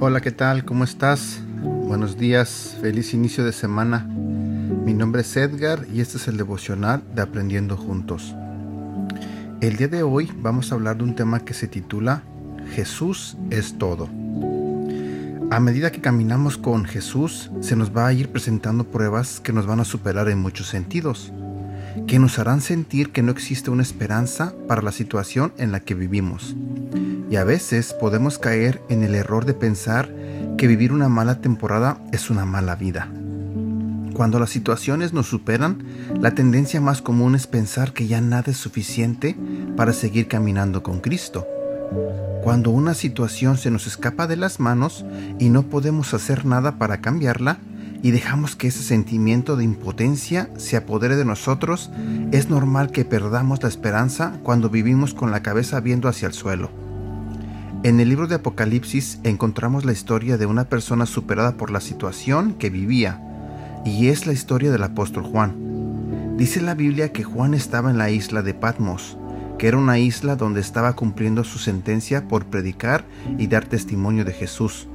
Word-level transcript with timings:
Hola, 0.00 0.20
¿qué 0.20 0.30
tal? 0.30 0.64
¿Cómo 0.64 0.84
estás? 0.84 1.40
Buenos 1.62 2.16
días, 2.18 2.76
feliz 2.80 3.14
inicio 3.14 3.44
de 3.44 3.52
semana. 3.52 4.06
Mi 4.08 4.94
nombre 4.94 5.22
es 5.22 5.36
Edgar 5.36 5.86
y 5.92 6.00
este 6.00 6.18
es 6.18 6.28
el 6.28 6.36
devocional 6.36 7.02
de 7.14 7.22
Aprendiendo 7.22 7.76
Juntos. 7.76 8.34
El 9.60 9.76
día 9.76 9.88
de 9.88 10.02
hoy 10.02 10.30
vamos 10.36 10.72
a 10.72 10.74
hablar 10.74 10.98
de 10.98 11.04
un 11.04 11.14
tema 11.14 11.40
que 11.40 11.54
se 11.54 11.68
titula 11.68 12.22
Jesús 12.74 13.36
es 13.50 13.78
todo. 13.78 14.08
A 15.50 15.60
medida 15.60 15.90
que 15.90 16.02
caminamos 16.02 16.58
con 16.58 16.84
Jesús, 16.84 17.50
se 17.62 17.74
nos 17.74 17.96
va 17.96 18.06
a 18.06 18.12
ir 18.12 18.28
presentando 18.28 18.84
pruebas 18.84 19.40
que 19.40 19.54
nos 19.54 19.64
van 19.64 19.80
a 19.80 19.84
superar 19.84 20.28
en 20.28 20.38
muchos 20.38 20.68
sentidos, 20.68 21.32
que 22.06 22.18
nos 22.18 22.38
harán 22.38 22.60
sentir 22.60 23.12
que 23.12 23.22
no 23.22 23.32
existe 23.32 23.70
una 23.70 23.82
esperanza 23.82 24.52
para 24.68 24.82
la 24.82 24.92
situación 24.92 25.54
en 25.56 25.72
la 25.72 25.80
que 25.80 25.94
vivimos. 25.94 26.54
Y 27.30 27.36
a 27.36 27.44
veces 27.44 27.94
podemos 27.94 28.38
caer 28.38 28.82
en 28.90 29.02
el 29.02 29.14
error 29.14 29.46
de 29.46 29.54
pensar 29.54 30.14
que 30.58 30.66
vivir 30.66 30.92
una 30.92 31.08
mala 31.08 31.40
temporada 31.40 31.98
es 32.12 32.28
una 32.28 32.44
mala 32.44 32.76
vida. 32.76 33.08
Cuando 34.12 34.38
las 34.38 34.50
situaciones 34.50 35.14
nos 35.14 35.28
superan, 35.28 35.82
la 36.20 36.34
tendencia 36.34 36.82
más 36.82 37.00
común 37.00 37.34
es 37.34 37.46
pensar 37.46 37.94
que 37.94 38.06
ya 38.06 38.20
nada 38.20 38.50
es 38.50 38.58
suficiente 38.58 39.34
para 39.76 39.94
seguir 39.94 40.28
caminando 40.28 40.82
con 40.82 41.00
Cristo. 41.00 41.46
Cuando 42.42 42.70
una 42.70 42.94
situación 42.94 43.58
se 43.58 43.70
nos 43.70 43.86
escapa 43.86 44.26
de 44.26 44.36
las 44.36 44.60
manos 44.60 45.04
y 45.38 45.50
no 45.50 45.64
podemos 45.64 46.14
hacer 46.14 46.46
nada 46.46 46.78
para 46.78 47.00
cambiarla, 47.00 47.58
y 48.02 48.12
dejamos 48.12 48.54
que 48.54 48.68
ese 48.68 48.82
sentimiento 48.82 49.56
de 49.56 49.64
impotencia 49.64 50.50
se 50.56 50.76
apodere 50.76 51.16
de 51.16 51.24
nosotros, 51.24 51.90
es 52.30 52.48
normal 52.48 52.90
que 52.90 53.04
perdamos 53.04 53.62
la 53.62 53.68
esperanza 53.68 54.38
cuando 54.42 54.70
vivimos 54.70 55.14
con 55.14 55.30
la 55.30 55.42
cabeza 55.42 55.80
viendo 55.80 56.08
hacia 56.08 56.28
el 56.28 56.32
suelo. 56.32 56.70
En 57.82 58.00
el 58.00 58.08
libro 58.08 58.26
de 58.26 58.36
Apocalipsis 58.36 59.18
encontramos 59.24 59.84
la 59.84 59.92
historia 59.92 60.36
de 60.36 60.46
una 60.46 60.64
persona 60.64 61.06
superada 61.06 61.56
por 61.56 61.70
la 61.70 61.80
situación 61.80 62.54
que 62.54 62.70
vivía, 62.70 63.20
y 63.84 64.08
es 64.08 64.26
la 64.26 64.32
historia 64.32 64.70
del 64.70 64.82
apóstol 64.82 65.24
Juan. 65.24 66.36
Dice 66.36 66.60
la 66.60 66.74
Biblia 66.74 67.12
que 67.12 67.24
Juan 67.24 67.54
estaba 67.54 67.90
en 67.90 67.98
la 67.98 68.10
isla 68.10 68.42
de 68.42 68.54
Patmos, 68.54 69.16
que 69.58 69.68
era 69.68 69.76
una 69.76 69.98
isla 69.98 70.36
donde 70.36 70.60
estaba 70.60 70.94
cumpliendo 70.94 71.44
su 71.44 71.58
sentencia 71.58 72.28
por 72.28 72.46
predicar 72.46 73.04
y 73.38 73.48
dar 73.48 73.66
testimonio 73.66 74.24
de 74.24 74.32
Jesús. 74.32 74.88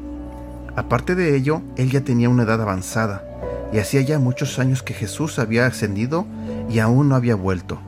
Aparte 0.76 1.16
de 1.16 1.36
ello, 1.36 1.62
él 1.76 1.92
ya 1.92 2.02
tenía 2.02 2.30
una 2.30 2.44
edad 2.44 2.62
avanzada, 2.62 3.24
y 3.72 3.80
hacía 3.80 4.02
ya 4.02 4.20
muchos 4.20 4.60
años 4.60 4.82
que 4.82 4.94
Jesús 4.94 5.40
había 5.40 5.66
ascendido 5.66 6.26
y 6.70 6.80
aún 6.80 7.10
no 7.10 7.16
había 7.16 7.36
vuelto. 7.36 7.80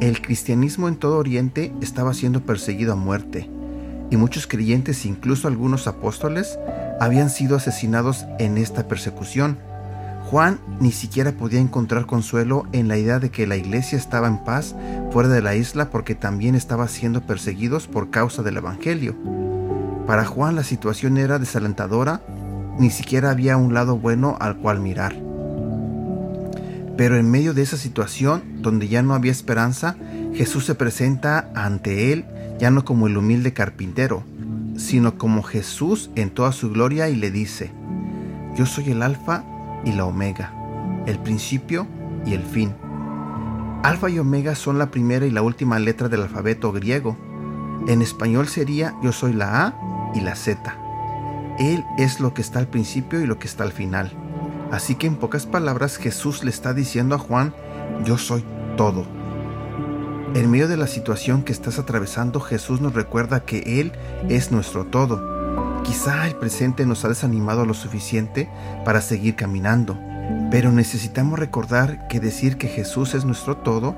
El 0.00 0.20
cristianismo 0.20 0.88
en 0.88 0.96
todo 0.96 1.18
Oriente 1.18 1.72
estaba 1.80 2.14
siendo 2.14 2.42
perseguido 2.42 2.92
a 2.92 2.96
muerte, 2.96 3.48
y 4.10 4.16
muchos 4.16 4.46
creyentes, 4.46 5.06
incluso 5.06 5.48
algunos 5.48 5.86
apóstoles, 5.86 6.58
habían 7.00 7.30
sido 7.30 7.56
asesinados 7.56 8.26
en 8.38 8.58
esta 8.58 8.88
persecución. 8.88 9.58
Juan 10.30 10.60
ni 10.78 10.92
siquiera 10.92 11.32
podía 11.32 11.58
encontrar 11.58 12.06
consuelo 12.06 12.64
en 12.70 12.86
la 12.86 12.96
idea 12.96 13.18
de 13.18 13.30
que 13.30 13.48
la 13.48 13.56
iglesia 13.56 13.98
estaba 13.98 14.28
en 14.28 14.44
paz 14.44 14.76
fuera 15.10 15.28
de 15.28 15.42
la 15.42 15.56
isla 15.56 15.90
porque 15.90 16.14
también 16.14 16.54
estaba 16.54 16.86
siendo 16.86 17.22
perseguidos 17.22 17.88
por 17.88 18.10
causa 18.10 18.44
del 18.44 18.58
Evangelio. 18.58 19.16
Para 20.06 20.24
Juan 20.24 20.54
la 20.54 20.62
situación 20.62 21.18
era 21.18 21.40
desalentadora, 21.40 22.20
ni 22.78 22.90
siquiera 22.90 23.30
había 23.30 23.56
un 23.56 23.74
lado 23.74 23.96
bueno 23.96 24.36
al 24.38 24.56
cual 24.56 24.78
mirar. 24.78 25.16
Pero 26.96 27.16
en 27.16 27.28
medio 27.28 27.52
de 27.52 27.62
esa 27.62 27.76
situación, 27.76 28.62
donde 28.62 28.86
ya 28.86 29.02
no 29.02 29.14
había 29.14 29.32
esperanza, 29.32 29.96
Jesús 30.32 30.64
se 30.64 30.76
presenta 30.76 31.50
ante 31.56 32.12
él 32.12 32.24
ya 32.60 32.70
no 32.70 32.84
como 32.84 33.08
el 33.08 33.16
humilde 33.16 33.52
carpintero, 33.52 34.22
sino 34.76 35.18
como 35.18 35.42
Jesús 35.42 36.08
en 36.14 36.30
toda 36.30 36.52
su 36.52 36.70
gloria 36.70 37.08
y 37.08 37.16
le 37.16 37.32
dice, 37.32 37.72
yo 38.56 38.64
soy 38.64 38.92
el 38.92 39.02
alfa 39.02 39.42
y 39.84 39.92
la 39.92 40.04
omega, 40.04 40.52
el 41.06 41.18
principio 41.18 41.86
y 42.26 42.34
el 42.34 42.42
fin. 42.42 42.74
Alfa 43.82 44.10
y 44.10 44.18
omega 44.18 44.54
son 44.54 44.78
la 44.78 44.90
primera 44.90 45.26
y 45.26 45.30
la 45.30 45.42
última 45.42 45.78
letra 45.78 46.08
del 46.08 46.22
alfabeto 46.22 46.70
griego. 46.72 47.16
En 47.88 48.02
español 48.02 48.46
sería 48.48 48.94
yo 49.02 49.12
soy 49.12 49.32
la 49.32 49.66
A 49.66 50.12
y 50.14 50.20
la 50.20 50.34
Z. 50.36 50.76
Él 51.58 51.84
es 51.98 52.20
lo 52.20 52.34
que 52.34 52.42
está 52.42 52.58
al 52.58 52.68
principio 52.68 53.20
y 53.20 53.26
lo 53.26 53.38
que 53.38 53.46
está 53.46 53.64
al 53.64 53.72
final. 53.72 54.12
Así 54.70 54.94
que 54.94 55.06
en 55.06 55.16
pocas 55.16 55.46
palabras 55.46 55.96
Jesús 55.96 56.44
le 56.44 56.50
está 56.50 56.74
diciendo 56.74 57.14
a 57.14 57.18
Juan, 57.18 57.54
yo 58.04 58.18
soy 58.18 58.44
todo. 58.76 59.04
En 60.34 60.50
medio 60.50 60.68
de 60.68 60.76
la 60.76 60.86
situación 60.86 61.42
que 61.42 61.52
estás 61.52 61.78
atravesando, 61.78 62.38
Jesús 62.38 62.80
nos 62.80 62.94
recuerda 62.94 63.44
que 63.44 63.80
Él 63.80 63.92
es 64.28 64.52
nuestro 64.52 64.86
todo. 64.86 65.29
Quizá 65.84 66.26
el 66.26 66.36
presente 66.36 66.86
nos 66.86 67.04
ha 67.04 67.08
desanimado 67.08 67.64
lo 67.64 67.74
suficiente 67.74 68.48
para 68.84 69.00
seguir 69.00 69.36
caminando, 69.36 69.98
pero 70.50 70.72
necesitamos 70.72 71.38
recordar 71.38 72.08
que 72.08 72.20
decir 72.20 72.56
que 72.56 72.68
Jesús 72.68 73.14
es 73.14 73.24
nuestro 73.24 73.56
todo 73.56 73.94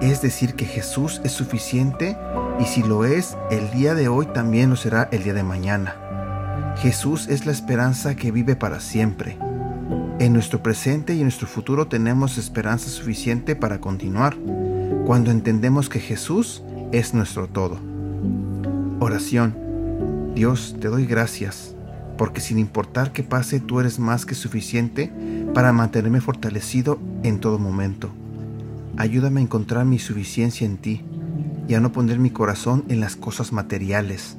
es 0.00 0.22
decir 0.22 0.54
que 0.54 0.64
Jesús 0.64 1.20
es 1.24 1.32
suficiente 1.32 2.16
y 2.58 2.64
si 2.64 2.82
lo 2.82 3.04
es, 3.04 3.36
el 3.50 3.70
día 3.70 3.94
de 3.94 4.08
hoy 4.08 4.26
también 4.26 4.70
lo 4.70 4.76
será 4.76 5.08
el 5.12 5.22
día 5.22 5.34
de 5.34 5.42
mañana. 5.42 6.74
Jesús 6.78 7.28
es 7.28 7.44
la 7.44 7.52
esperanza 7.52 8.14
que 8.14 8.30
vive 8.30 8.56
para 8.56 8.80
siempre. 8.80 9.36
En 10.18 10.32
nuestro 10.32 10.62
presente 10.62 11.14
y 11.14 11.18
en 11.18 11.24
nuestro 11.24 11.46
futuro 11.46 11.86
tenemos 11.86 12.38
esperanza 12.38 12.88
suficiente 12.88 13.56
para 13.56 13.80
continuar 13.80 14.36
cuando 15.06 15.30
entendemos 15.30 15.88
que 15.88 16.00
Jesús 16.00 16.62
es 16.92 17.14
nuestro 17.14 17.48
todo. 17.48 17.78
Oración. 19.00 19.69
Dios, 20.34 20.76
te 20.80 20.88
doy 20.88 21.06
gracias, 21.06 21.74
porque 22.16 22.40
sin 22.40 22.58
importar 22.58 23.12
qué 23.12 23.22
pase, 23.22 23.60
tú 23.60 23.80
eres 23.80 23.98
más 23.98 24.24
que 24.24 24.34
suficiente 24.34 25.12
para 25.54 25.72
mantenerme 25.72 26.20
fortalecido 26.20 27.00
en 27.22 27.40
todo 27.40 27.58
momento. 27.58 28.10
Ayúdame 28.96 29.40
a 29.40 29.44
encontrar 29.44 29.86
mi 29.86 29.98
suficiencia 29.98 30.66
en 30.66 30.76
ti 30.76 31.04
y 31.66 31.74
a 31.74 31.80
no 31.80 31.92
poner 31.92 32.18
mi 32.18 32.30
corazón 32.30 32.84
en 32.88 33.00
las 33.00 33.16
cosas 33.16 33.52
materiales 33.52 34.36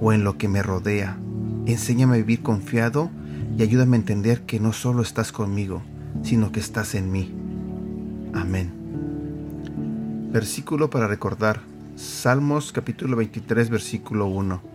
o 0.00 0.12
en 0.12 0.24
lo 0.24 0.38
que 0.38 0.48
me 0.48 0.62
rodea. 0.62 1.18
Enséñame 1.66 2.14
a 2.14 2.18
vivir 2.18 2.42
confiado 2.42 3.10
y 3.56 3.62
ayúdame 3.62 3.96
a 3.96 4.00
entender 4.00 4.42
que 4.42 4.60
no 4.60 4.72
solo 4.72 5.02
estás 5.02 5.32
conmigo, 5.32 5.82
sino 6.22 6.52
que 6.52 6.60
estás 6.60 6.94
en 6.94 7.10
mí. 7.10 7.34
Amén. 8.34 8.70
Versículo 10.32 10.90
para 10.90 11.06
recordar. 11.06 11.60
Salmos 11.96 12.72
capítulo 12.72 13.16
23 13.16 13.70
versículo 13.70 14.26
1. 14.26 14.73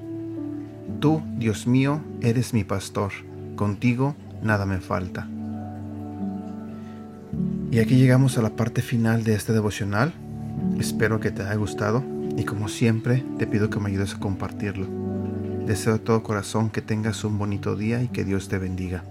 Tú, 1.00 1.22
Dios 1.38 1.68
mío, 1.68 2.02
eres 2.22 2.54
mi 2.54 2.64
pastor. 2.64 3.12
Contigo 3.56 4.16
nada 4.42 4.66
me 4.66 4.80
falta. 4.80 5.28
Y 7.72 7.80
aquí 7.80 7.98
llegamos 7.98 8.38
a 8.38 8.42
la 8.42 8.50
parte 8.50 8.82
final 8.82 9.24
de 9.24 9.36
este 9.36 9.54
devocional. 9.54 10.14
Espero 10.80 11.20
que 11.20 11.32
te 11.32 11.44
haya 11.44 11.56
gustado 11.56 12.04
y 12.36 12.44
como 12.44 12.68
siempre 12.68 13.24
te 13.38 13.48
pido 13.48 13.70
que 13.70 13.80
me 13.80 13.90
ayudes 13.90 14.16
a 14.16 14.20
compartirlo. 14.20 14.88
Deseo 15.66 15.94
de 15.94 16.00
todo 16.00 16.24
corazón 16.24 16.70
que 16.70 16.82
tengas 16.82 17.24
un 17.24 17.38
bonito 17.38 17.76
día 17.76 18.02
y 18.02 18.08
que 18.08 18.24
Dios 18.26 18.48
te 18.48 18.58
bendiga. 18.58 19.04